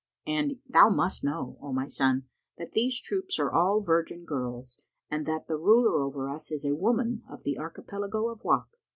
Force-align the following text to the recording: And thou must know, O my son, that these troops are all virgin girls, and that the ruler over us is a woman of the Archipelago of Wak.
And 0.25 0.57
thou 0.67 0.89
must 0.89 1.23
know, 1.23 1.59
O 1.61 1.71
my 1.71 1.87
son, 1.87 2.23
that 2.57 2.71
these 2.71 2.99
troops 2.99 3.37
are 3.37 3.51
all 3.51 3.81
virgin 3.81 4.25
girls, 4.25 4.81
and 5.11 5.27
that 5.27 5.45
the 5.45 5.57
ruler 5.57 6.01
over 6.01 6.27
us 6.27 6.51
is 6.51 6.65
a 6.65 6.73
woman 6.73 7.21
of 7.29 7.43
the 7.43 7.59
Archipelago 7.59 8.29
of 8.29 8.43
Wak. 8.43 8.79